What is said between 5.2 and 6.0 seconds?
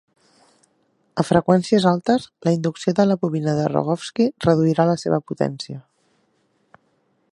potència.